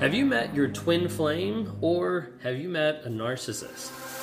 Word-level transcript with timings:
Have 0.00 0.12
you 0.12 0.26
met 0.26 0.54
your 0.54 0.68
twin 0.68 1.08
flame 1.08 1.78
or 1.80 2.28
have 2.42 2.58
you 2.58 2.68
met 2.68 3.00
a 3.04 3.08
narcissist? 3.08 4.15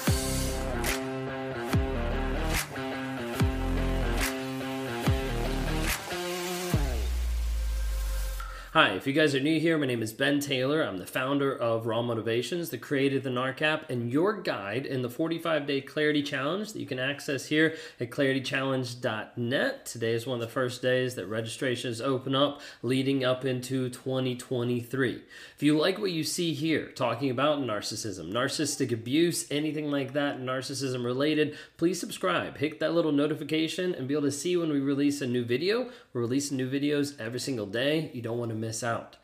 Hi, 8.74 8.94
if 8.94 9.06
you 9.06 9.14
guys 9.14 9.36
are 9.36 9.40
new 9.40 9.60
here, 9.60 9.78
my 9.78 9.86
name 9.86 10.02
is 10.02 10.14
Ben 10.14 10.40
Taylor. 10.40 10.82
I'm 10.82 10.98
the 10.98 11.06
founder 11.06 11.56
of 11.56 11.86
Raw 11.86 12.02
Motivations, 12.02 12.72
the 12.72 12.80
creator 12.80 13.18
of 13.18 13.24
the 13.24 13.30
NARC 13.30 13.62
app, 13.62 13.88
and 13.92 14.12
your 14.12 14.42
guide 14.42 14.88
in 14.88 15.04
the 15.04 15.12
45 15.12 15.68
day 15.68 15.80
clarity 15.80 16.24
challenge 16.24 16.74
that 16.74 16.80
you 16.80 16.88
can 16.88 16.98
access 16.98 17.46
here 17.46 17.76
at 18.00 18.10
claritychallenge.net. 18.10 19.86
Today 19.86 20.14
is 20.14 20.26
one 20.26 20.42
of 20.42 20.42
the 20.42 20.52
first 20.52 20.82
days 20.82 21.14
that 21.14 21.28
registrations 21.28 22.02
open 22.02 22.34
up 22.34 22.62
leading 22.82 23.24
up 23.24 23.46
into 23.46 23.90
2023. 23.92 25.22
If 25.56 25.62
you 25.62 25.78
like 25.78 26.00
what 26.00 26.10
you 26.10 26.24
see 26.24 26.56
here, 26.56 26.88
talking 26.88 27.30
about 27.30 27.60
narcissism, 27.60 28.32
narcissistic 28.32 28.92
abuse, 28.92 29.46
anything 29.52 29.92
like 29.92 30.14
that, 30.14 30.40
narcissism 30.40 31.06
related, 31.06 31.56
please 31.78 32.00
subscribe. 32.00 32.58
Hit 32.58 32.80
that 32.80 32.96
little 32.96 33.12
notification 33.12 33.94
and 33.94 34.08
be 34.08 34.16
able 34.16 34.24
to 34.24 34.32
see 34.32 34.58
when 34.58 34.72
we 34.72 34.80
release 34.80 35.22
a 35.22 35.28
new 35.28 35.46
video. 35.46 35.92
We're 36.14 36.22
releasing 36.22 36.58
new 36.58 36.70
videos 36.70 37.20
every 37.20 37.40
single 37.40 37.66
day. 37.66 38.12
You 38.14 38.22
don't 38.22 38.38
want 38.38 38.50
to 38.50 38.56
miss 38.56 38.84
out. 38.84 39.16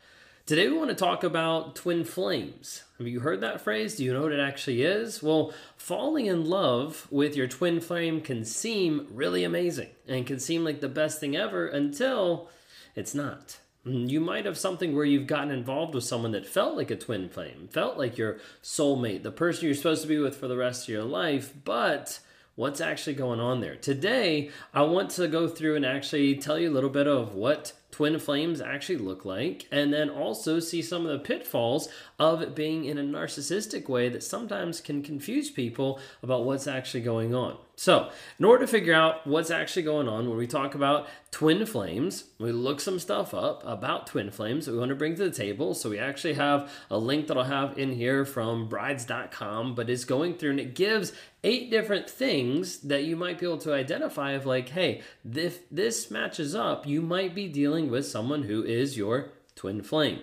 Today, 0.44 0.68
we 0.68 0.76
want 0.76 0.90
to 0.90 0.96
talk 0.96 1.22
about 1.22 1.76
twin 1.76 2.02
flames. 2.02 2.82
Have 2.98 3.06
you 3.06 3.20
heard 3.20 3.40
that 3.42 3.60
phrase? 3.60 3.94
Do 3.94 4.04
you 4.04 4.12
know 4.12 4.22
what 4.22 4.32
it 4.32 4.40
actually 4.40 4.82
is? 4.82 5.22
Well, 5.22 5.54
falling 5.76 6.26
in 6.26 6.46
love 6.46 7.06
with 7.08 7.36
your 7.36 7.46
twin 7.46 7.80
flame 7.80 8.20
can 8.20 8.44
seem 8.44 9.06
really 9.12 9.44
amazing 9.44 9.90
and 10.08 10.26
can 10.26 10.40
seem 10.40 10.64
like 10.64 10.80
the 10.80 10.88
best 10.88 11.20
thing 11.20 11.36
ever 11.36 11.68
until 11.68 12.50
it's 12.96 13.14
not. 13.14 13.60
Mm, 13.86 14.10
you 14.10 14.18
might 14.18 14.44
have 14.44 14.58
something 14.58 14.96
where 14.96 15.04
you've 15.04 15.28
gotten 15.28 15.52
involved 15.52 15.94
with 15.94 16.02
someone 16.02 16.32
that 16.32 16.44
felt 16.44 16.76
like 16.76 16.90
a 16.90 16.96
twin 16.96 17.28
flame, 17.28 17.68
felt 17.70 17.96
like 17.96 18.18
your 18.18 18.38
soulmate, 18.64 19.22
the 19.22 19.30
person 19.30 19.66
you're 19.66 19.74
supposed 19.76 20.02
to 20.02 20.08
be 20.08 20.18
with 20.18 20.34
for 20.34 20.48
the 20.48 20.56
rest 20.56 20.88
of 20.88 20.92
your 20.92 21.04
life, 21.04 21.54
but 21.64 22.18
what's 22.54 22.80
actually 22.80 23.14
going 23.14 23.40
on 23.40 23.60
there? 23.60 23.76
Today, 23.76 24.50
I 24.74 24.82
want 24.82 25.10
to 25.12 25.28
go 25.28 25.48
through 25.48 25.76
and 25.76 25.86
actually 25.86 26.36
tell 26.36 26.58
you 26.58 26.70
a 26.70 26.74
little 26.74 26.90
bit 26.90 27.06
of 27.06 27.34
what 27.34 27.72
twin 27.90 28.18
flames 28.18 28.60
actually 28.60 28.98
look 28.98 29.24
like, 29.24 29.66
and 29.70 29.92
then 29.92 30.08
also 30.08 30.60
see 30.60 30.80
some 30.82 31.06
of 31.06 31.12
the 31.12 31.18
pitfalls 31.18 31.88
of 32.18 32.40
it 32.40 32.54
being 32.54 32.84
in 32.84 32.98
a 32.98 33.02
narcissistic 33.02 33.88
way 33.88 34.08
that 34.08 34.22
sometimes 34.22 34.80
can 34.80 35.02
confuse 35.02 35.50
people 35.50 35.98
about 36.22 36.44
what's 36.44 36.66
actually 36.66 37.02
going 37.02 37.34
on. 37.34 37.56
So, 37.80 38.10
in 38.38 38.44
order 38.44 38.66
to 38.66 38.70
figure 38.70 38.92
out 38.92 39.26
what's 39.26 39.50
actually 39.50 39.84
going 39.84 40.06
on 40.06 40.28
when 40.28 40.36
we 40.36 40.46
talk 40.46 40.74
about 40.74 41.08
twin 41.30 41.64
flames, 41.64 42.24
we 42.38 42.52
look 42.52 42.78
some 42.78 42.98
stuff 42.98 43.32
up 43.32 43.62
about 43.64 44.06
twin 44.06 44.30
flames 44.30 44.66
that 44.66 44.72
we 44.72 44.78
want 44.78 44.90
to 44.90 44.94
bring 44.94 45.16
to 45.16 45.24
the 45.24 45.30
table. 45.30 45.72
So, 45.72 45.88
we 45.88 45.98
actually 45.98 46.34
have 46.34 46.70
a 46.90 46.98
link 46.98 47.26
that 47.28 47.38
I'll 47.38 47.44
have 47.44 47.78
in 47.78 47.92
here 47.92 48.26
from 48.26 48.68
brides.com, 48.68 49.74
but 49.74 49.88
it's 49.88 50.04
going 50.04 50.34
through 50.34 50.50
and 50.50 50.60
it 50.60 50.74
gives 50.74 51.14
eight 51.42 51.70
different 51.70 52.10
things 52.10 52.80
that 52.80 53.04
you 53.04 53.16
might 53.16 53.38
be 53.38 53.46
able 53.46 53.56
to 53.56 53.72
identify 53.72 54.32
of 54.32 54.44
like, 54.44 54.68
hey, 54.68 55.00
if 55.34 55.66
this 55.70 56.10
matches 56.10 56.54
up, 56.54 56.86
you 56.86 57.00
might 57.00 57.34
be 57.34 57.48
dealing 57.48 57.90
with 57.90 58.06
someone 58.06 58.42
who 58.42 58.62
is 58.62 58.98
your 58.98 59.30
twin 59.56 59.82
flame. 59.82 60.18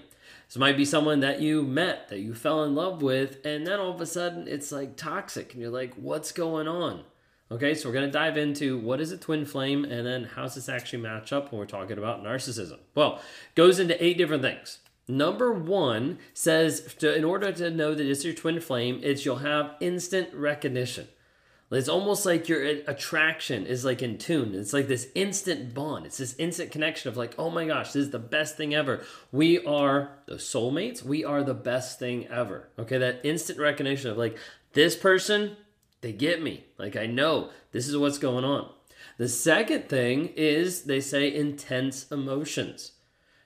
This 0.48 0.58
might 0.58 0.78
be 0.78 0.86
someone 0.86 1.22
that 1.22 1.42
you 1.42 1.64
met, 1.64 2.10
that 2.10 2.20
you 2.20 2.36
fell 2.36 2.64
in 2.64 2.76
love 2.76 3.02
with, 3.02 3.44
and 3.44 3.66
then 3.66 3.80
all 3.80 3.96
of 3.96 4.00
a 4.00 4.06
sudden 4.06 4.48
it's 4.48 4.72
like 4.72 4.96
toxic, 4.96 5.54
and 5.54 5.62
you're 5.64 5.72
like, 5.72 5.96
what's 5.96 6.32
going 6.32 6.68
on? 6.68 7.04
Okay, 7.50 7.74
so 7.76 7.88
we're 7.88 7.94
going 7.94 8.06
to 8.06 8.12
dive 8.12 8.38
into 8.38 8.78
what 8.78 9.00
is 9.00 9.12
a 9.12 9.18
twin 9.18 9.46
flame 9.46 9.86
and 9.86 10.06
then 10.06 10.26
how 10.26 10.42
does 10.42 10.56
this 10.56 10.68
actually 10.68 11.02
match 11.02 11.32
up 11.32 11.52
when 11.52 11.60
we're 11.60 11.66
talking 11.66 11.98
about 11.98 12.22
narcissism. 12.22 12.80
Well, 12.94 13.22
goes 13.56 13.80
into 13.80 14.04
eight 14.04 14.18
different 14.18 14.44
things. 14.44 14.80
Number 15.08 15.54
one 15.54 16.18
says 16.34 16.94
to, 17.00 17.16
in 17.16 17.24
order 17.24 17.54
to 17.54 17.70
know 17.70 17.96
that 17.96 18.06
it's 18.06 18.26
your 18.26 18.34
twin 18.34 18.60
flame, 18.60 19.00
it's 19.02 19.24
you'll 19.24 19.38
have 19.38 19.76
instant 19.80 20.34
recognition. 20.34 21.08
It's 21.72 21.90
almost 21.90 22.26
like 22.26 22.50
your 22.50 22.64
attraction 22.64 23.66
is 23.66 23.86
like 23.86 24.02
in 24.02 24.18
tune. 24.18 24.54
It's 24.54 24.74
like 24.74 24.88
this 24.88 25.08
instant 25.16 25.74
bond. 25.74 26.06
It's 26.06 26.18
this 26.18 26.36
instant 26.38 26.72
connection 26.72 27.10
of 27.10 27.18
like, 27.18 27.36
oh 27.38 27.50
my 27.50 27.66
gosh, 27.66 27.88
this 27.88 28.06
is 28.06 28.12
the 28.12 28.20
best 28.20 28.58
thing 28.58 28.74
ever. 28.74 29.04
We 29.32 29.66
are 29.66 30.18
the 30.28 30.36
soulmates. 30.36 31.04
We 31.04 31.24
are 31.24 31.44
the 31.44 31.54
best 31.54 32.00
thing 32.00 32.28
ever. 32.28 32.70
Okay, 32.80 32.98
that 32.98 33.22
instant 33.24 33.60
recognition 33.60 34.12
of 34.12 34.18
like, 34.18 34.38
this 34.74 34.96
person, 34.96 35.58
they 36.02 36.14
get 36.14 36.42
me. 36.42 36.66
Like, 36.78 36.96
I 36.96 37.06
know 37.06 37.50
this 37.72 37.88
is 37.88 37.98
what's 37.98 38.18
going 38.18 38.46
on. 38.46 38.70
The 39.18 39.30
second 39.30 39.90
thing 39.90 40.34
is 40.36 40.84
they 40.84 41.02
say 41.02 41.34
intense 41.34 42.12
emotions. 42.12 42.94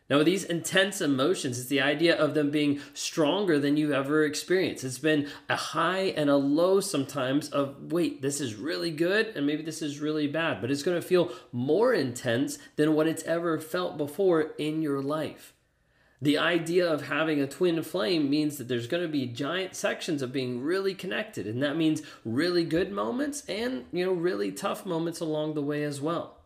Now, 0.09 0.23
these 0.23 0.43
intense 0.43 0.99
emotions, 0.99 1.57
it's 1.57 1.69
the 1.69 1.79
idea 1.79 2.13
of 2.17 2.33
them 2.33 2.51
being 2.51 2.81
stronger 2.93 3.57
than 3.57 3.77
you've 3.77 3.93
ever 3.93 4.25
experienced. 4.25 4.83
It's 4.83 4.99
been 4.99 5.29
a 5.47 5.55
high 5.55 6.13
and 6.17 6.29
a 6.29 6.35
low 6.35 6.81
sometimes 6.81 7.47
of, 7.49 7.93
wait, 7.93 8.21
this 8.21 8.41
is 8.41 8.55
really 8.55 8.91
good 8.91 9.27
and 9.37 9.47
maybe 9.47 9.63
this 9.63 9.81
is 9.81 10.01
really 10.01 10.27
bad, 10.27 10.59
but 10.59 10.69
it's 10.69 10.83
going 10.83 10.99
to 10.99 11.07
feel 11.07 11.31
more 11.53 11.93
intense 11.93 12.57
than 12.75 12.93
what 12.93 13.07
it's 13.07 13.23
ever 13.23 13.57
felt 13.57 13.97
before 13.97 14.51
in 14.57 14.81
your 14.81 15.01
life. 15.01 15.53
The 16.21 16.37
idea 16.37 16.87
of 16.87 17.07
having 17.07 17.41
a 17.41 17.47
twin 17.47 17.81
flame 17.81 18.29
means 18.29 18.57
that 18.57 18.67
there's 18.67 18.87
going 18.87 19.01
to 19.01 19.09
be 19.09 19.25
giant 19.25 19.75
sections 19.75 20.21
of 20.21 20.31
being 20.31 20.61
really 20.61 20.93
connected, 20.93 21.47
and 21.47 21.63
that 21.63 21.75
means 21.75 22.03
really 22.23 22.63
good 22.63 22.91
moments 22.91 23.43
and, 23.49 23.85
you 23.91 24.05
know, 24.05 24.13
really 24.13 24.51
tough 24.51 24.85
moments 24.85 25.19
along 25.19 25.55
the 25.55 25.63
way 25.63 25.83
as 25.83 25.99
well. 25.99 26.37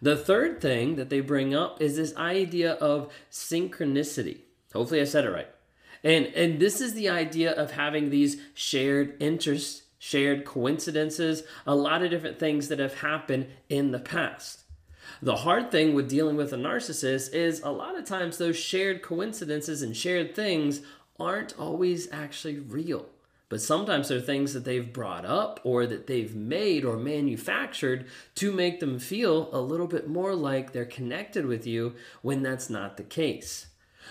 The 0.00 0.16
third 0.16 0.60
thing 0.60 0.96
that 0.96 1.10
they 1.10 1.20
bring 1.20 1.54
up 1.54 1.82
is 1.82 1.96
this 1.96 2.16
idea 2.16 2.72
of 2.74 3.12
synchronicity. 3.30 4.38
Hopefully 4.72 5.00
I 5.00 5.04
said 5.04 5.24
it 5.24 5.30
right. 5.30 5.48
And 6.02 6.26
and 6.26 6.58
this 6.58 6.80
is 6.80 6.94
the 6.94 7.08
idea 7.08 7.52
of 7.52 7.72
having 7.72 8.10
these 8.10 8.40
shared 8.54 9.14
interests, 9.20 9.82
shared 9.98 10.44
coincidences, 10.44 11.44
a 11.66 11.74
lot 11.74 12.02
of 12.02 12.10
different 12.10 12.38
things 12.38 12.68
that 12.68 12.78
have 12.78 12.94
happened 12.94 13.46
in 13.68 13.92
the 13.92 14.00
past. 14.00 14.61
The 15.20 15.36
hard 15.36 15.70
thing 15.70 15.94
with 15.94 16.08
dealing 16.08 16.36
with 16.36 16.52
a 16.52 16.56
narcissist 16.56 17.32
is 17.32 17.60
a 17.60 17.70
lot 17.70 17.98
of 17.98 18.04
times 18.04 18.38
those 18.38 18.56
shared 18.56 19.02
coincidences 19.02 19.82
and 19.82 19.96
shared 19.96 20.34
things 20.34 20.80
aren't 21.18 21.58
always 21.58 22.10
actually 22.12 22.58
real. 22.58 23.06
But 23.48 23.60
sometimes 23.60 24.08
they're 24.08 24.20
things 24.20 24.54
that 24.54 24.64
they've 24.64 24.92
brought 24.92 25.26
up 25.26 25.60
or 25.62 25.86
that 25.86 26.06
they've 26.06 26.34
made 26.34 26.86
or 26.86 26.96
manufactured 26.96 28.06
to 28.36 28.50
make 28.50 28.80
them 28.80 28.98
feel 28.98 29.50
a 29.52 29.60
little 29.60 29.86
bit 29.86 30.08
more 30.08 30.34
like 30.34 30.72
they're 30.72 30.86
connected 30.86 31.44
with 31.44 31.66
you 31.66 31.94
when 32.22 32.42
that's 32.42 32.70
not 32.70 32.96
the 32.96 33.02
case. 33.02 33.66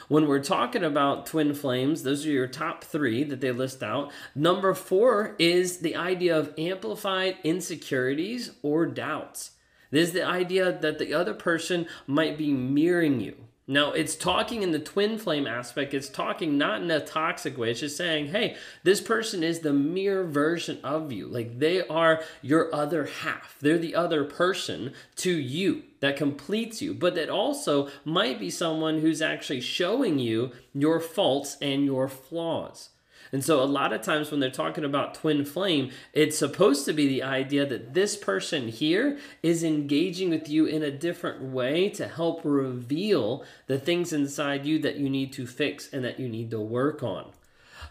When 0.08 0.28
we're 0.28 0.44
talking 0.44 0.84
about 0.84 1.26
twin 1.26 1.54
flames, 1.54 2.04
those 2.04 2.26
are 2.26 2.30
your 2.30 2.48
top 2.48 2.84
three 2.84 3.24
that 3.24 3.42
they 3.42 3.52
list 3.52 3.82
out. 3.82 4.12
Number 4.36 4.74
four 4.74 5.36
is 5.40 5.80
the 5.80 5.96
idea 5.96 6.38
of 6.38 6.54
amplified 6.58 7.38
insecurities 7.44 8.52
or 8.62 8.86
doubts. 8.86 9.52
There's 9.92 10.14
the 10.14 10.26
idea 10.26 10.72
that 10.72 10.98
the 10.98 11.14
other 11.14 11.34
person 11.34 11.86
might 12.08 12.38
be 12.38 12.52
mirroring 12.52 13.20
you. 13.20 13.36
Now, 13.68 13.92
it's 13.92 14.16
talking 14.16 14.64
in 14.64 14.72
the 14.72 14.80
twin 14.80 15.18
flame 15.18 15.48
aspect, 15.48 15.94
it's 15.94 16.10
talking 16.10 16.58
not 16.58 16.82
in 16.82 16.92
a 16.92 17.00
toxic 17.00 17.58
way. 17.58 17.72
It's 17.72 17.80
just 17.80 17.96
saying, 17.96 18.28
hey, 18.28 18.58
this 18.84 19.00
person 19.00 19.44
is 19.44 19.60
the 19.60 19.72
mirror 19.72 20.26
version 20.26 20.80
of 20.84 21.12
you. 21.12 21.28
Like 21.28 21.60
they 21.60 21.88
are 21.88 22.22
your 22.42 22.74
other 22.76 23.06
half. 23.06 23.56
They're 23.62 23.78
the 23.78 23.96
other 23.96 24.26
person 24.26 24.94
to 25.18 25.32
you 25.32 25.84
that 26.02 26.18
completes 26.18 26.82
you, 26.82 26.94
but 26.94 27.16
that 27.16 27.30
also 27.30 27.88
might 28.04 28.40
be 28.40 28.50
someone 28.50 29.00
who's 29.00 29.22
actually 29.22 29.62
showing 29.62 30.20
you 30.20 30.52
your 30.74 31.00
faults 31.00 31.56
and 31.62 31.86
your 31.86 32.10
flaws. 32.10 32.90
And 33.32 33.44
so, 33.44 33.62
a 33.62 33.66
lot 33.66 33.94
of 33.94 34.02
times 34.02 34.30
when 34.30 34.40
they're 34.40 34.50
talking 34.50 34.84
about 34.84 35.16
twin 35.16 35.46
flame, 35.46 35.92
it's 36.14 36.38
supposed 36.38 36.86
to 36.86 36.94
be 36.94 37.08
the 37.08 37.24
idea 37.24 37.66
that 37.66 37.94
this 37.94 38.18
person 38.18 38.68
here 38.68 39.18
is 39.42 39.64
engaging 39.64 40.30
with 40.30 40.50
you 40.50 40.66
in 40.66 40.84
a 40.84 40.92
different 40.92 41.42
way 41.42 41.90
to 41.92 42.08
help 42.08 42.42
reveal 42.44 43.46
the 43.68 43.80
things 43.80 44.12
inside 44.12 44.66
you 44.66 44.80
that 44.80 44.98
you 44.98 45.10
need 45.10 45.32
to 45.34 45.48
fix 45.48 45.92
and 45.94 46.04
that 46.04 46.20
you 46.20 46.28
need 46.28 46.52
to 46.52 46.60
work 46.60 47.04
on. 47.04 47.32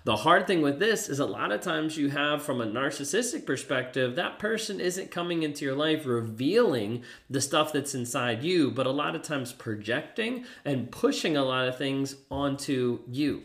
The 0.05 0.17
hard 0.17 0.47
thing 0.47 0.63
with 0.63 0.79
this 0.79 1.11
is 1.11 1.19
a 1.19 1.27
lot 1.27 1.53
of 1.53 1.61
times 1.61 1.99
you 1.99 2.09
have, 2.09 2.43
from 2.43 2.61
a 2.61 2.67
narcissistic 2.67 3.45
perspective, 3.45 4.17
that 4.17 4.39
person 4.39 4.81
isn't 4.81 5.11
coming 5.11 5.43
into 5.43 5.65
your 5.65 5.75
life 5.75 6.07
revealing 6.07 7.03
the 7.29 7.41
stuff 7.41 7.73
that's 7.73 7.95
inside 7.95 8.43
you, 8.43 8.71
but 8.71 8.87
a 8.87 8.91
lot 8.91 9.15
of 9.15 9.23
times 9.23 9.53
projecting 9.53 10.47
and 10.65 10.91
pushing 10.91 11.37
a 11.37 11.45
lot 11.45 11.69
of 11.69 11.77
things 11.77 12.17
onto 12.31 13.01
you. 13.07 13.43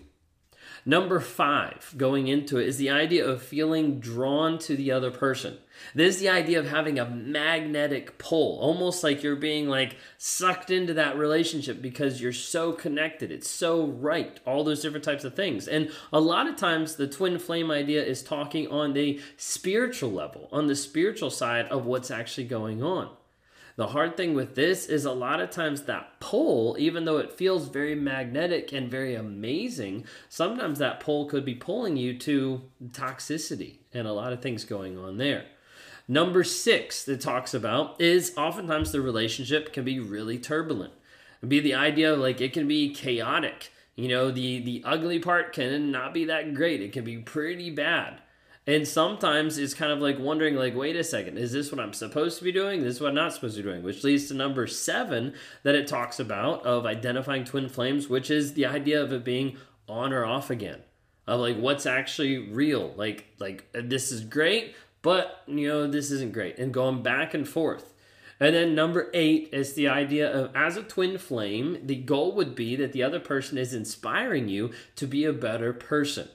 Number 0.88 1.20
five, 1.20 1.96
going 1.98 2.28
into 2.28 2.60
it, 2.60 2.68
is 2.68 2.78
the 2.78 2.92
idea 2.92 3.26
of 3.26 3.42
feeling 3.42 4.00
drawn 4.00 4.60
to 4.60 4.76
the 4.76 4.92
other 4.92 5.10
person. 5.10 5.58
This 5.96 6.16
is 6.16 6.22
the 6.22 6.30
idea 6.30 6.60
of 6.60 6.68
having 6.68 7.00
a 7.00 7.10
magnetic 7.10 8.20
pull, 8.20 8.60
almost 8.60 9.04
like 9.04 9.24
you're 9.24 9.36
being 9.36 9.68
like 9.68 9.98
sucked 10.20 10.70
into 10.70 10.94
that 10.94 11.18
relationship 11.18 11.82
because 11.82 12.22
you're 12.22 12.32
so 12.32 12.72
connected. 12.72 13.32
It's 13.32 13.50
so 13.50 13.88
right. 13.88 14.40
All 14.46 14.64
those 14.64 14.84
different 14.84 15.04
types 15.04 15.24
of 15.24 15.36
things. 15.36 15.68
And 15.68 15.90
a 16.14 16.20
lot 16.20 16.48
of 16.48 16.56
times 16.56 16.96
the 16.96 17.08
twin 17.08 17.40
flame 17.40 17.72
idea 17.72 18.04
is 18.04 18.22
talking 18.22 18.68
on 18.68 18.94
the 18.94 19.20
spiritual 19.38 20.12
level, 20.12 20.50
on 20.52 20.68
the 20.68 20.76
spiritual 20.76 21.32
side 21.32 21.66
of 21.70 21.88
what's 21.88 22.12
actually 22.12 22.46
going 22.46 22.84
on. 22.84 23.10
The 23.78 23.88
hard 23.88 24.16
thing 24.16 24.34
with 24.34 24.56
this 24.56 24.86
is 24.86 25.04
a 25.04 25.12
lot 25.12 25.42
of 25.42 25.50
times 25.50 25.84
that 25.84 26.20
pull, 26.22 26.78
even 26.80 27.04
though 27.04 27.18
it 27.18 27.34
feels 27.34 27.68
very 27.68 27.94
magnetic 27.94 28.72
and 28.72 28.90
very 28.90 29.16
amazing, 29.16 30.06
sometimes 30.30 30.80
that 30.80 31.02
pull 31.02 31.26
could 31.26 31.44
be 31.44 31.56
pulling 31.56 31.98
you 31.98 32.18
to 32.20 32.62
toxicity 32.92 33.80
and 33.94 34.08
a 34.08 34.14
lot 34.14 34.32
of 34.32 34.42
things 34.42 34.64
going 34.64 34.98
on 34.98 35.18
there. 35.18 35.46
Number 36.08 36.44
six 36.44 37.04
that 37.04 37.20
talks 37.20 37.54
about 37.54 38.00
is 38.00 38.34
oftentimes 38.38 38.92
the 38.92 39.02
relationship 39.02 39.74
can 39.74 39.84
be 39.84 40.00
really 40.00 40.38
turbulent. 40.38 40.94
It'd 41.40 41.50
be 41.50 41.60
the 41.60 41.76
idea 41.76 42.14
of 42.14 42.20
like 42.20 42.40
it 42.40 42.54
can 42.54 42.68
be 42.68 42.94
chaotic. 42.94 43.72
You 43.96 44.08
know, 44.08 44.32
the 44.32 44.60
the 44.60 44.84
ugly 44.86 45.20
part 45.20 45.52
can 45.52 45.92
not 45.92 46.14
be 46.14 46.26
that 46.26 46.54
great. 46.54 46.82
It 46.82 46.94
can 46.94 47.04
be 47.04 47.18
pretty 47.18 47.72
bad. 47.72 48.22
And 48.68 48.88
sometimes 48.88 49.60
it's 49.60 49.76
kind 49.76 49.92
of 49.92 50.00
like 50.00 50.18
wondering, 50.18 50.56
like, 50.56 50.76
wait 50.76 50.96
a 50.96 51.04
second, 51.04 51.38
is 51.38 51.52
this 51.52 51.72
what 51.72 51.80
I'm 51.80 51.94
supposed 51.94 52.40
to 52.40 52.44
be 52.44 52.52
doing? 52.52 52.82
This 52.82 52.96
is 52.96 53.02
what 53.02 53.10
I'm 53.10 53.16
not 53.16 53.34
supposed 53.34 53.58
to 53.58 53.64
be 53.64 53.70
doing, 53.70 53.84
which 53.84 54.04
leads 54.04 54.28
to 54.28 54.34
number 54.34 54.66
seven 54.66 55.36
that 55.62 55.76
it 55.76 55.88
talks 55.88 56.20
about 56.20 56.66
of 56.66 56.86
identifying 56.86 57.44
twin 57.44 57.70
flames, 57.70 58.10
which 58.10 58.32
is 58.32 58.54
the 58.54 58.66
idea 58.66 59.02
of 59.04 59.14
it 59.14 59.24
being 59.24 59.58
on 59.88 60.12
or 60.12 60.26
off 60.26 60.50
again. 60.50 60.80
Of 61.28 61.40
like 61.40 61.58
what's 61.58 61.86
actually 61.86 62.38
real. 62.38 62.94
Like 62.96 63.26
like 63.40 63.66
uh, 63.76 63.82
this 63.84 64.12
is 64.12 64.22
great, 64.22 64.76
but 65.02 65.42
you 65.48 65.68
know, 65.68 65.88
this 65.88 66.12
isn't 66.12 66.34
great. 66.34 66.60
And 66.60 66.74
going 66.74 67.04
back 67.04 67.34
and 67.34 67.48
forth. 67.48 67.94
And 68.40 68.54
then 68.54 68.76
number 68.76 69.10
eight 69.14 69.50
is 69.54 69.74
the 69.74 69.88
idea 69.88 70.30
of 70.30 70.56
as 70.56 70.76
a 70.76 70.84
twin 70.84 71.18
flame, 71.18 71.80
the 71.84 71.96
goal 71.96 72.34
would 72.34 72.54
be 72.54 72.76
that 72.76 72.92
the 72.92 73.02
other 73.02 73.20
person 73.20 73.58
is 73.58 73.74
inspiring 73.74 74.50
you 74.50 74.72
to 74.98 75.08
be 75.08 75.24
a 75.24 75.34
better 75.34 75.72
person. 75.72 76.28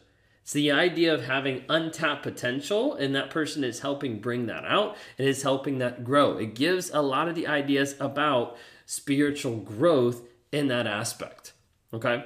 It's 0.51 0.55
the 0.55 0.73
idea 0.73 1.15
of 1.15 1.27
having 1.27 1.63
untapped 1.69 2.25
potential, 2.25 2.97
and 2.97 3.15
that 3.15 3.31
person 3.31 3.63
is 3.63 3.79
helping 3.79 4.19
bring 4.19 4.47
that 4.47 4.65
out 4.65 4.97
and 5.17 5.29
is 5.29 5.45
helping 5.45 5.79
that 5.79 6.03
grow. 6.03 6.39
It 6.39 6.57
gives 6.57 6.91
a 6.91 7.03
lot 7.03 7.29
of 7.29 7.37
the 7.37 7.47
ideas 7.47 7.95
about 8.01 8.57
spiritual 8.85 9.59
growth 9.59 10.23
in 10.51 10.67
that 10.67 10.89
aspect. 10.89 11.53
Okay. 11.95 12.25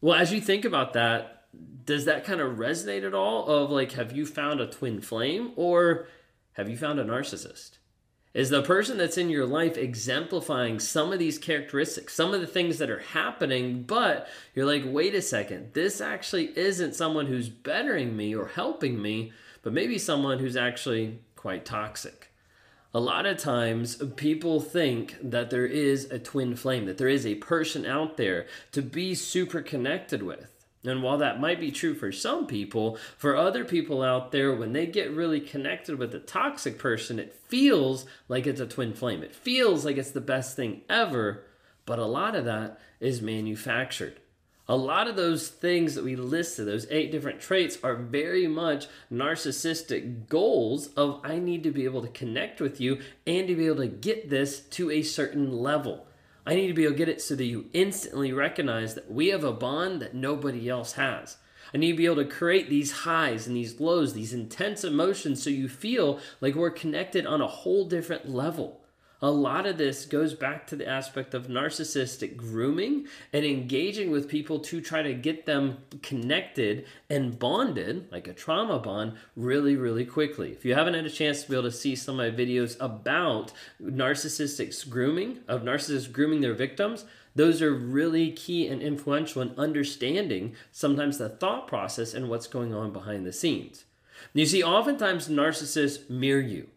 Well, 0.00 0.18
as 0.18 0.32
you 0.32 0.40
think 0.40 0.64
about 0.64 0.94
that, 0.94 1.44
does 1.84 2.06
that 2.06 2.24
kind 2.24 2.40
of 2.40 2.56
resonate 2.56 3.06
at 3.06 3.12
all? 3.12 3.46
Of 3.46 3.70
like, 3.70 3.92
have 3.92 4.16
you 4.16 4.24
found 4.24 4.62
a 4.62 4.66
twin 4.66 5.02
flame 5.02 5.52
or 5.54 6.06
have 6.52 6.70
you 6.70 6.78
found 6.78 7.00
a 7.00 7.04
narcissist? 7.04 7.72
Is 8.34 8.48
the 8.48 8.62
person 8.62 8.96
that's 8.96 9.18
in 9.18 9.28
your 9.28 9.44
life 9.44 9.76
exemplifying 9.76 10.80
some 10.80 11.12
of 11.12 11.18
these 11.18 11.38
characteristics, 11.38 12.14
some 12.14 12.32
of 12.32 12.40
the 12.40 12.46
things 12.46 12.78
that 12.78 12.88
are 12.88 13.00
happening, 13.00 13.82
but 13.82 14.26
you're 14.54 14.64
like, 14.64 14.84
wait 14.86 15.14
a 15.14 15.20
second, 15.20 15.74
this 15.74 16.00
actually 16.00 16.56
isn't 16.56 16.94
someone 16.94 17.26
who's 17.26 17.50
bettering 17.50 18.16
me 18.16 18.34
or 18.34 18.46
helping 18.46 19.02
me, 19.02 19.32
but 19.62 19.74
maybe 19.74 19.98
someone 19.98 20.38
who's 20.38 20.56
actually 20.56 21.18
quite 21.36 21.66
toxic. 21.66 22.30
A 22.94 23.00
lot 23.00 23.26
of 23.26 23.36
times, 23.36 23.96
people 24.16 24.60
think 24.60 25.16
that 25.22 25.50
there 25.50 25.66
is 25.66 26.04
a 26.10 26.18
twin 26.18 26.56
flame, 26.56 26.86
that 26.86 26.96
there 26.98 27.08
is 27.08 27.26
a 27.26 27.34
person 27.36 27.84
out 27.84 28.16
there 28.16 28.46
to 28.72 28.80
be 28.80 29.14
super 29.14 29.60
connected 29.60 30.22
with. 30.22 30.61
And 30.84 31.02
while 31.02 31.18
that 31.18 31.40
might 31.40 31.60
be 31.60 31.70
true 31.70 31.94
for 31.94 32.10
some 32.10 32.46
people, 32.46 32.98
for 33.16 33.36
other 33.36 33.64
people 33.64 34.02
out 34.02 34.32
there, 34.32 34.52
when 34.52 34.72
they 34.72 34.86
get 34.86 35.12
really 35.12 35.40
connected 35.40 35.96
with 35.96 36.12
a 36.14 36.18
toxic 36.18 36.78
person, 36.78 37.20
it 37.20 37.34
feels 37.46 38.04
like 38.28 38.46
it's 38.46 38.60
a 38.60 38.66
twin 38.66 38.92
flame. 38.92 39.22
It 39.22 39.34
feels 39.34 39.84
like 39.84 39.96
it's 39.96 40.10
the 40.10 40.20
best 40.20 40.56
thing 40.56 40.82
ever, 40.90 41.44
but 41.86 42.00
a 42.00 42.06
lot 42.06 42.34
of 42.34 42.44
that 42.46 42.80
is 42.98 43.22
manufactured. 43.22 44.18
A 44.68 44.76
lot 44.76 45.06
of 45.06 45.16
those 45.16 45.48
things 45.48 45.94
that 45.94 46.04
we 46.04 46.16
listed, 46.16 46.66
those 46.66 46.86
eight 46.90 47.12
different 47.12 47.40
traits, 47.40 47.78
are 47.82 47.94
very 47.94 48.46
much 48.46 48.86
narcissistic 49.12 50.28
goals 50.28 50.88
of 50.94 51.20
I 51.24 51.38
need 51.38 51.62
to 51.64 51.70
be 51.70 51.84
able 51.84 52.02
to 52.02 52.08
connect 52.08 52.60
with 52.60 52.80
you 52.80 53.00
and 53.26 53.46
to 53.48 53.54
be 53.54 53.66
able 53.66 53.82
to 53.82 53.88
get 53.88 54.30
this 54.30 54.60
to 54.60 54.90
a 54.90 55.02
certain 55.02 55.52
level. 55.52 56.06
I 56.44 56.54
need 56.54 56.68
to 56.68 56.74
be 56.74 56.84
able 56.84 56.94
to 56.94 56.98
get 56.98 57.08
it 57.08 57.22
so 57.22 57.34
that 57.36 57.44
you 57.44 57.66
instantly 57.72 58.32
recognize 58.32 58.94
that 58.94 59.10
we 59.10 59.28
have 59.28 59.44
a 59.44 59.52
bond 59.52 60.02
that 60.02 60.14
nobody 60.14 60.68
else 60.68 60.92
has. 60.94 61.36
I 61.72 61.78
need 61.78 61.92
to 61.92 61.96
be 61.96 62.06
able 62.06 62.16
to 62.16 62.24
create 62.24 62.68
these 62.68 62.92
highs 62.92 63.46
and 63.46 63.56
these 63.56 63.80
lows, 63.80 64.12
these 64.12 64.34
intense 64.34 64.84
emotions, 64.84 65.42
so 65.42 65.50
you 65.50 65.68
feel 65.68 66.18
like 66.40 66.54
we're 66.54 66.70
connected 66.70 67.26
on 67.26 67.40
a 67.40 67.46
whole 67.46 67.86
different 67.86 68.28
level 68.28 68.81
a 69.22 69.30
lot 69.30 69.66
of 69.66 69.78
this 69.78 70.04
goes 70.04 70.34
back 70.34 70.66
to 70.66 70.74
the 70.74 70.88
aspect 70.88 71.32
of 71.32 71.46
narcissistic 71.46 72.36
grooming 72.36 73.06
and 73.32 73.44
engaging 73.44 74.10
with 74.10 74.28
people 74.28 74.58
to 74.58 74.80
try 74.80 75.00
to 75.00 75.14
get 75.14 75.46
them 75.46 75.78
connected 76.02 76.84
and 77.08 77.38
bonded, 77.38 78.10
like 78.10 78.26
a 78.26 78.32
trauma 78.32 78.80
bond, 78.80 79.12
really, 79.36 79.76
really 79.76 80.04
quickly. 80.04 80.50
If 80.50 80.64
you 80.64 80.74
haven't 80.74 80.94
had 80.94 81.06
a 81.06 81.10
chance 81.10 81.44
to 81.44 81.50
be 81.50 81.56
able 81.56 81.70
to 81.70 81.76
see 81.76 81.94
some 81.94 82.18
of 82.18 82.34
my 82.34 82.36
videos 82.36 82.76
about 82.80 83.52
narcissistic 83.80 84.90
grooming, 84.90 85.38
of 85.46 85.62
narcissists 85.62 86.10
grooming 86.10 86.40
their 86.40 86.54
victims, 86.54 87.04
those 87.36 87.62
are 87.62 87.72
really 87.72 88.32
key 88.32 88.66
and 88.66 88.82
influential 88.82 89.40
in 89.40 89.54
understanding 89.56 90.54
sometimes 90.72 91.18
the 91.18 91.28
thought 91.28 91.68
process 91.68 92.12
and 92.12 92.28
what's 92.28 92.48
going 92.48 92.74
on 92.74 92.92
behind 92.92 93.24
the 93.24 93.32
scenes. 93.32 93.84
You 94.34 94.46
see, 94.46 94.64
oftentimes 94.64 95.28
narcissists 95.28 96.10
mirror 96.10 96.40
you. 96.40 96.68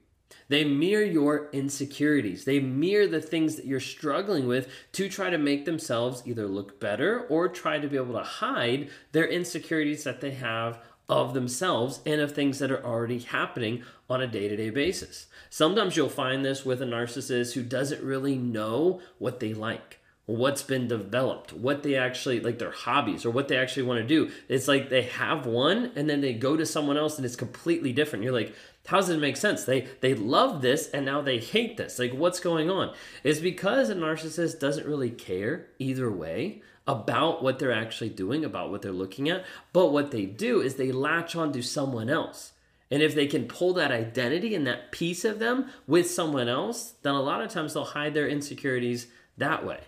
They 0.48 0.64
mirror 0.64 1.04
your 1.04 1.50
insecurities. 1.52 2.46
They 2.46 2.60
mirror 2.60 3.08
the 3.08 3.22
things 3.22 3.56
that 3.56 3.66
you're 3.66 3.80
struggling 3.80 4.48
with 4.48 4.70
to 4.94 5.10
try 5.10 5.30
to 5.30 5.38
make 5.38 5.66
themselves 5.66 6.24
either 6.26 6.48
look 6.48 6.80
better 6.80 7.22
or 7.28 7.48
try 7.48 7.80
to 7.80 7.88
be 7.88 7.98
able 7.98 8.14
to 8.14 8.24
hide 8.24 8.90
their 9.12 9.28
insecurities 9.28 10.04
that 10.04 10.22
they 10.22 10.32
have 10.32 10.80
of 11.08 11.34
themselves 11.34 12.00
and 12.06 12.20
of 12.22 12.32
things 12.32 12.60
that 12.60 12.72
are 12.72 12.84
already 12.84 13.20
happening 13.20 13.84
on 14.10 14.22
a 14.22 14.28
day 14.28 14.48
to 14.48 14.56
day 14.56 14.70
basis. 14.70 15.28
Sometimes 15.50 15.96
you'll 15.96 16.10
find 16.10 16.44
this 16.44 16.66
with 16.66 16.82
a 16.82 16.86
narcissist 16.86 17.54
who 17.54 17.64
doesn't 17.64 18.04
really 18.04 18.38
know 18.38 19.02
what 19.20 19.40
they 19.40 19.54
like 19.54 20.00
what's 20.26 20.64
been 20.64 20.88
developed, 20.88 21.54
what 21.54 21.84
they 21.84 21.96
actually 21.96 22.40
like 22.40 22.58
their 22.58 22.72
hobbies 22.72 23.26
or 23.26 23.30
what 23.30 23.48
they 23.48 23.58
actually 23.58 23.84
want 23.84 24.00
to 24.00 24.08
do. 24.08 24.32
It's 24.50 24.68
like 24.68 24.90
they 24.90 25.04
have 25.04 25.46
one 25.46 25.92
and 25.96 26.10
then 26.10 26.22
they 26.22 26.34
go 26.34 26.58
to 26.58 26.66
someone 26.66 26.98
else 26.98 27.18
and 27.18 27.26
it's 27.26 27.36
completely 27.36 27.94
different. 27.94 28.24
You're 28.24 28.34
like, 28.34 28.56
how 28.86 28.98
does 28.98 29.10
it 29.10 29.20
make 29.20 29.38
sense? 29.38 29.64
They 29.64 29.88
they 30.02 30.14
love 30.14 30.62
this 30.62 30.90
and 30.90 31.06
now 31.06 31.22
they 31.22 31.40
hate 31.40 31.78
this. 31.78 32.00
Like 32.00 32.14
what's 32.14 32.40
going 32.40 32.70
on? 32.70 32.94
It's 33.24 33.40
because 33.40 33.90
a 33.90 33.96
narcissist 33.96 34.60
doesn't 34.60 34.88
really 34.88 35.10
care 35.10 35.68
either 35.80 36.12
way 36.12 36.62
about 36.88 37.44
what 37.44 37.58
they're 37.58 37.72
actually 37.72 38.10
doing, 38.10 38.46
about 38.46 38.70
what 38.70 38.82
they're 38.82 38.92
looking 38.92 39.30
at, 39.30 39.44
but 39.74 39.92
what 39.92 40.12
they 40.12 40.26
do 40.26 40.62
is 40.62 40.76
they 40.76 40.92
latch 40.92 41.36
on 41.36 41.52
to 41.54 41.64
someone 41.64 42.10
else. 42.10 42.52
And 42.92 43.02
if 43.02 43.16
they 43.16 43.26
can 43.26 43.48
pull 43.48 43.74
that 43.74 43.92
identity 43.92 44.54
and 44.54 44.68
that 44.68 44.92
piece 44.92 45.26
of 45.26 45.40
them 45.40 45.70
with 45.88 46.10
someone 46.10 46.48
else, 46.48 46.94
then 47.02 47.16
a 47.16 47.22
lot 47.22 47.42
of 47.42 47.50
times 47.50 47.74
they'll 47.74 47.84
hide 47.84 48.14
their 48.14 48.28
insecurities 48.28 49.08
that 49.38 49.66
way. 49.66 49.80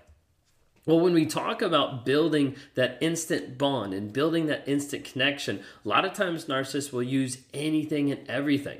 Well, 0.88 1.01
when 1.01 1.13
we 1.13 1.25
talk 1.25 1.61
about 1.61 2.05
building 2.05 2.55
that 2.75 2.97
instant 3.01 3.57
bond 3.57 3.94
and 3.94 4.11
building 4.11 4.47
that 4.47 4.63
instant 4.67 5.03
connection, 5.03 5.59
a 5.85 5.88
lot 5.88 6.05
of 6.05 6.13
times 6.13 6.45
narcissists 6.45 6.94
will 6.94 7.04
use 7.04 7.39
anything 7.54 8.09
and 8.09 8.27
everything. 8.30 8.80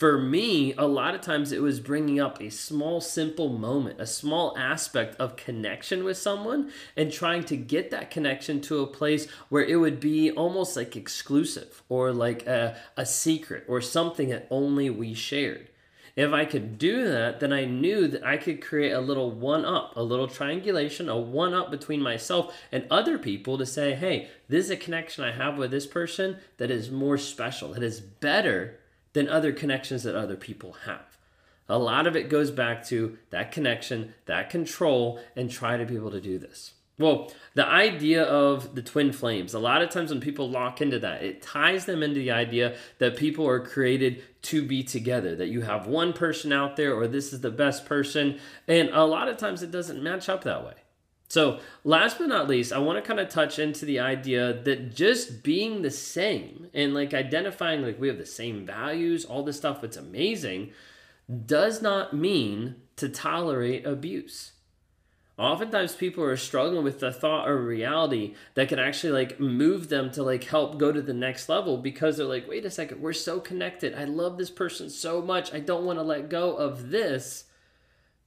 For 0.00 0.16
me, 0.16 0.72
a 0.78 0.86
lot 0.86 1.14
of 1.14 1.20
times 1.20 1.52
it 1.52 1.60
was 1.60 1.78
bringing 1.78 2.18
up 2.18 2.40
a 2.40 2.50
small, 2.50 3.02
simple 3.02 3.50
moment, 3.50 4.00
a 4.00 4.06
small 4.06 4.56
aspect 4.56 5.14
of 5.20 5.36
connection 5.36 6.04
with 6.04 6.16
someone, 6.16 6.72
and 6.96 7.12
trying 7.12 7.44
to 7.44 7.56
get 7.58 7.90
that 7.90 8.10
connection 8.10 8.62
to 8.62 8.80
a 8.80 8.86
place 8.86 9.28
where 9.50 9.62
it 9.62 9.76
would 9.76 10.00
be 10.00 10.30
almost 10.30 10.74
like 10.74 10.96
exclusive 10.96 11.82
or 11.90 12.12
like 12.12 12.46
a, 12.46 12.78
a 12.96 13.04
secret 13.04 13.64
or 13.68 13.82
something 13.82 14.30
that 14.30 14.46
only 14.50 14.88
we 14.88 15.12
shared. 15.12 15.68
If 16.16 16.32
I 16.32 16.46
could 16.46 16.78
do 16.78 17.06
that, 17.06 17.40
then 17.40 17.52
I 17.52 17.66
knew 17.66 18.08
that 18.08 18.24
I 18.24 18.38
could 18.38 18.62
create 18.62 18.92
a 18.92 19.00
little 19.00 19.30
one 19.30 19.66
up, 19.66 19.92
a 19.96 20.02
little 20.02 20.28
triangulation, 20.28 21.10
a 21.10 21.18
one 21.18 21.52
up 21.52 21.70
between 21.70 22.00
myself 22.00 22.56
and 22.72 22.86
other 22.90 23.18
people 23.18 23.58
to 23.58 23.66
say, 23.66 23.94
hey, 23.94 24.30
this 24.48 24.64
is 24.64 24.70
a 24.70 24.78
connection 24.78 25.24
I 25.24 25.32
have 25.32 25.58
with 25.58 25.70
this 25.70 25.86
person 25.86 26.38
that 26.56 26.70
is 26.70 26.90
more 26.90 27.18
special, 27.18 27.74
that 27.74 27.82
is 27.82 28.00
better 28.00 28.78
than 29.12 29.28
other 29.28 29.52
connections 29.52 30.02
that 30.02 30.14
other 30.14 30.36
people 30.36 30.72
have. 30.84 31.16
A 31.68 31.78
lot 31.78 32.06
of 32.06 32.16
it 32.16 32.28
goes 32.28 32.50
back 32.50 32.84
to 32.86 33.16
that 33.30 33.52
connection, 33.52 34.14
that 34.26 34.50
control, 34.50 35.20
and 35.36 35.50
try 35.50 35.76
to 35.76 35.86
be 35.86 35.94
able 35.94 36.10
to 36.10 36.20
do 36.20 36.38
this. 36.38 36.72
Well, 36.98 37.32
the 37.54 37.66
idea 37.66 38.24
of 38.24 38.74
the 38.74 38.82
twin 38.82 39.12
flames, 39.12 39.54
a 39.54 39.58
lot 39.58 39.80
of 39.80 39.88
times 39.88 40.10
when 40.10 40.20
people 40.20 40.50
lock 40.50 40.82
into 40.82 40.98
that, 40.98 41.22
it 41.22 41.40
ties 41.40 41.86
them 41.86 42.02
into 42.02 42.20
the 42.20 42.32
idea 42.32 42.76
that 42.98 43.16
people 43.16 43.48
are 43.48 43.58
created 43.58 44.22
to 44.42 44.62
be 44.62 44.82
together, 44.82 45.34
that 45.36 45.48
you 45.48 45.62
have 45.62 45.86
one 45.86 46.12
person 46.12 46.52
out 46.52 46.76
there 46.76 46.92
or 46.94 47.06
this 47.06 47.32
is 47.32 47.40
the 47.40 47.50
best 47.50 47.86
person. 47.86 48.38
And 48.68 48.90
a 48.90 49.06
lot 49.06 49.28
of 49.28 49.38
times 49.38 49.62
it 49.62 49.70
doesn't 49.70 50.02
match 50.02 50.28
up 50.28 50.44
that 50.44 50.62
way. 50.62 50.74
So, 51.30 51.60
last 51.84 52.18
but 52.18 52.26
not 52.26 52.48
least, 52.48 52.72
I 52.72 52.78
want 52.78 52.96
to 52.96 53.06
kind 53.06 53.20
of 53.20 53.28
touch 53.28 53.60
into 53.60 53.84
the 53.84 54.00
idea 54.00 54.52
that 54.52 54.96
just 54.96 55.44
being 55.44 55.82
the 55.82 55.90
same 55.90 56.66
and 56.74 56.92
like 56.92 57.14
identifying 57.14 57.82
like 57.82 58.00
we 58.00 58.08
have 58.08 58.18
the 58.18 58.26
same 58.26 58.66
values, 58.66 59.24
all 59.24 59.44
this 59.44 59.56
stuff, 59.56 59.84
it's 59.84 59.96
amazing, 59.96 60.72
does 61.46 61.80
not 61.80 62.12
mean 62.12 62.74
to 62.96 63.08
tolerate 63.08 63.86
abuse. 63.86 64.52
Oftentimes 65.38 65.94
people 65.94 66.24
are 66.24 66.36
struggling 66.36 66.82
with 66.82 66.98
the 66.98 67.12
thought 67.12 67.48
or 67.48 67.62
reality 67.62 68.34
that 68.54 68.68
can 68.68 68.80
actually 68.80 69.12
like 69.12 69.38
move 69.38 69.88
them 69.88 70.10
to 70.10 70.24
like 70.24 70.42
help 70.42 70.78
go 70.78 70.90
to 70.90 71.00
the 71.00 71.14
next 71.14 71.48
level 71.48 71.76
because 71.76 72.16
they're 72.16 72.26
like 72.26 72.48
wait 72.48 72.66
a 72.66 72.70
second 72.70 73.00
we're 73.00 73.12
so 73.12 73.38
connected. 73.38 73.94
I 73.94 74.02
love 74.02 74.36
this 74.36 74.50
person 74.50 74.90
so 74.90 75.22
much. 75.22 75.54
I 75.54 75.60
don't 75.60 75.84
want 75.84 76.00
to 76.00 76.02
let 76.02 76.28
go 76.28 76.56
of 76.56 76.90
this 76.90 77.44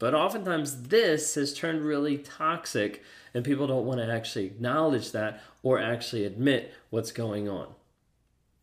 But 0.04 0.14
oftentimes, 0.14 0.90
this 0.90 1.36
has 1.36 1.54
turned 1.54 1.82
really 1.82 2.18
toxic, 2.18 3.02
and 3.34 3.42
people 3.42 3.68
don't 3.68 3.86
want 3.86 4.02
to 4.02 4.14
actually 4.14 4.44
acknowledge 4.44 5.14
that 5.14 5.42
or 5.62 5.80
actually 5.80 6.26
admit 6.26 6.74
what's 6.90 7.14
going 7.14 7.48
on. 7.48 7.68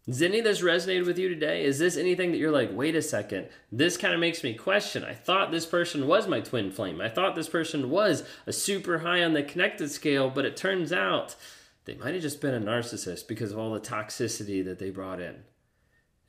Does 0.05 0.21
any 0.21 0.41
of 0.41 0.45
this 0.45 0.61
resonate 0.61 1.07
with 1.07 1.19
you 1.19 1.31
today? 1.31 1.65
Is 1.65 1.79
this 1.79 1.97
anything 1.97 2.33
that 2.33 2.37
you're 2.37 2.51
like, 2.51 2.69
wait 2.75 2.95
a 2.95 3.01
second, 3.01 3.49
this 3.73 3.97
kind 3.97 4.13
of 4.13 4.21
makes 4.21 4.45
me 4.45 4.53
question? 4.53 5.03
I 5.03 5.15
thought 5.15 5.51
this 5.51 5.65
person 5.65 6.07
was 6.07 6.29
my 6.29 6.41
twin 6.41 6.71
flame. 6.71 7.01
I 7.01 7.09
thought 7.09 7.35
this 7.35 7.49
person 7.49 7.89
was 7.89 8.23
a 8.47 8.53
super 8.53 8.99
high 8.99 9.25
on 9.25 9.33
the 9.33 9.43
connected 9.43 9.91
scale, 9.91 10.29
but 10.29 10.45
it 10.45 10.59
turns 10.59 10.93
out 10.93 11.37
they 11.87 11.95
might 11.95 12.13
have 12.13 12.23
just 12.23 12.43
been 12.43 12.53
a 12.53 12.61
narcissist 12.61 13.27
because 13.27 13.51
of 13.51 13.59
all 13.59 13.73
the 13.73 13.81
toxicity 13.81 14.63
that 14.63 14.79
they 14.79 14.91
brought 14.91 15.21
in. 15.21 15.45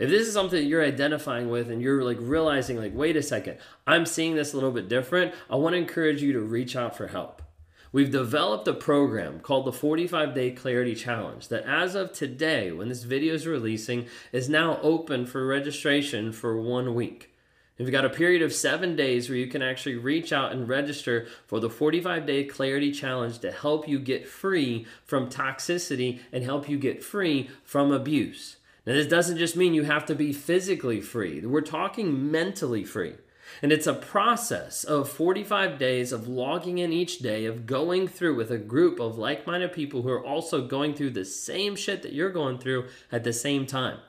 If 0.02 0.10
this 0.10 0.28
is 0.28 0.34
something 0.34 0.66
you're 0.66 0.84
identifying 0.84 1.52
with 1.52 1.70
and 1.70 1.80
you're 1.80 2.04
like 2.04 2.18
realizing, 2.20 2.76
like, 2.76 2.96
wait 2.96 3.16
a 3.16 3.22
second, 3.22 3.60
I'm 3.86 4.08
seeing 4.08 4.34
this 4.34 4.52
a 4.52 4.56
little 4.56 4.72
bit 4.72 4.90
different, 4.90 5.32
I 5.48 5.58
want 5.58 5.74
to 5.74 5.78
encourage 5.78 6.24
you 6.24 6.34
to 6.34 6.40
reach 6.40 6.76
out 6.76 6.98
for 6.98 7.06
help. 7.06 7.44
We've 7.92 8.10
developed 8.10 8.68
a 8.68 8.74
program 8.74 9.42
called 9.42 9.66
the 9.66 9.72
45 9.72 10.34
Day 10.34 10.50
Clarity 10.54 10.96
Challenge 10.96 11.48
that, 11.50 11.66
as 11.66 11.94
of 11.94 12.14
today, 12.14 12.72
when 12.72 12.90
this 12.90 13.04
video 13.04 13.36
is 13.36 13.46
releasing, 13.46 14.08
is 14.32 14.50
now 14.50 14.80
open 14.82 15.28
for 15.28 15.46
registration 15.46 16.32
for 16.32 16.60
one 16.60 16.96
week. 16.96 17.36
We've 17.78 17.92
got 17.92 18.04
a 18.04 18.10
period 18.10 18.42
of 18.42 18.54
seven 18.54 18.96
days 18.96 19.30
where 19.30 19.38
you 19.38 19.46
can 19.46 19.62
actually 19.62 19.98
reach 19.98 20.34
out 20.34 20.52
and 20.52 20.68
register 20.68 21.28
for 21.46 21.60
the 21.60 21.70
45 21.70 22.26
Day 22.26 22.46
Clarity 22.46 22.92
Challenge 22.92 23.38
to 23.38 23.52
help 23.52 23.88
you 23.88 24.00
get 24.00 24.28
free 24.28 24.88
from 25.06 25.30
toxicity 25.30 26.22
and 26.32 26.44
help 26.44 26.68
you 26.68 26.80
get 26.80 27.04
free 27.04 27.52
from 27.64 27.92
abuse. 27.92 28.58
Now, 28.86 28.94
this 28.94 29.08
doesn't 29.08 29.38
just 29.38 29.56
mean 29.56 29.74
you 29.76 29.84
have 29.84 30.06
to 30.08 30.16
be 30.16 30.34
physically 30.34 31.02
free, 31.02 31.46
we're 31.46 31.62
talking 31.62 32.32
mentally 32.32 32.84
free. 32.84 33.16
And 33.62 33.72
it's 33.72 33.88
a 33.88 33.94
process 33.94 34.84
of 34.84 35.10
45 35.10 35.78
days 35.78 36.12
of 36.12 36.28
logging 36.28 36.78
in 36.78 36.94
each 36.94 37.20
day, 37.20 37.46
of 37.46 37.66
going 37.66 38.08
through 38.08 38.36
with 38.36 38.50
a 38.50 38.58
group 38.58 39.00
of 39.00 39.18
like 39.18 39.46
minded 39.46 39.74
people 39.74 40.02
who 40.02 40.10
are 40.10 40.26
also 40.26 40.66
going 40.66 40.94
through 40.94 41.12
the 41.12 41.26
same 41.26 41.76
shit 41.76 42.02
that 42.02 42.14
you're 42.14 42.32
going 42.32 42.58
through 42.60 42.88
at 43.12 43.24
the 43.24 43.34
same 43.34 43.66
time. 43.66 44.00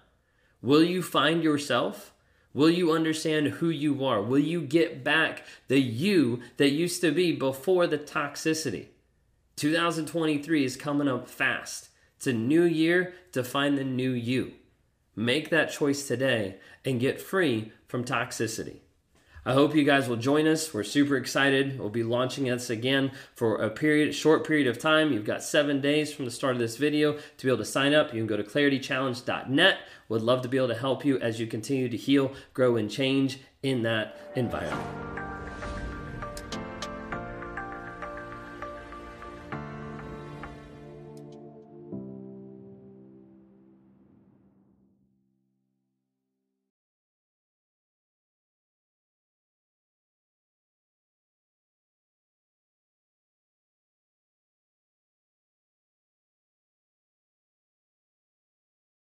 Will 0.63 0.83
you 0.83 1.03
find 1.03 1.43
yourself? 1.43 2.13
Will 2.55 2.71
you 2.71 2.93
understand 2.93 3.49
who 3.49 3.69
you 3.69 4.05
are? 4.05 4.23
Will 4.23 4.39
you 4.39 4.63
get 4.63 5.03
back 5.03 5.45
the 5.69 5.81
you 5.81 6.41
that 6.57 6.71
used 6.71 7.01
to 7.01 7.11
be 7.11 7.33
before 7.33 7.87
the 7.87 7.99
toxicity? 7.99 8.87
2023 9.57 10.65
is 10.65 10.77
coming 10.77 11.09
up 11.09 11.29
fast. 11.29 11.89
It's 12.17 12.27
a 12.27 12.33
new 12.33 12.63
year 12.63 13.15
to 13.33 13.43
find 13.43 13.77
the 13.77 13.85
new 13.85 14.13
you. 14.13 14.53
Make 15.15 15.51
that 15.51 15.71
choice 15.71 16.07
today 16.07 16.57
and 16.85 17.01
get 17.01 17.21
free 17.21 17.73
from 17.87 18.05
toxicity. 18.05 18.79
I 19.45 19.55
hope 19.55 19.75
you 19.75 19.83
guys 19.83 20.09
will 20.09 20.17
join 20.17 20.47
us. 20.47 20.73
We're 20.73 20.85
super 20.85 21.17
excited. 21.17 21.79
We'll 21.79 21.91
be 21.91 22.05
launching 22.05 22.45
this 22.45 22.71
again 22.71 23.11
for 23.35 23.57
a 23.57 23.71
period, 23.71 24.15
short 24.15 24.47
period 24.47 24.69
of 24.69 24.79
time. 24.79 25.13
You've 25.13 25.25
got 25.25 25.43
seven 25.43 25.81
days 25.81 26.13
from 26.13 26.27
the 26.27 26.31
start 26.31 26.55
of 26.55 26.61
this 26.61 26.77
video 26.77 27.15
to 27.15 27.45
be 27.45 27.49
able 27.49 27.59
to 27.59 27.65
sign 27.65 27.93
up. 27.93 28.15
You 28.15 28.21
can 28.21 28.29
go 28.29 28.37
to 28.37 28.45
claritychallenge.net. 28.45 29.79
Would 30.09 30.23
love 30.23 30.43
to 30.43 30.49
be 30.49 30.59
able 30.59 30.69
to 30.69 30.77
help 30.77 31.05
you 31.05 31.19
as 31.19 31.41
you 31.41 31.49
continue 31.49 31.89
to 31.89 31.97
heal, 31.97 32.33
grow, 32.55 32.77
and 32.77 32.89
change 32.89 33.41
in 33.65 33.83
that 33.83 34.17
environment. 34.37 35.22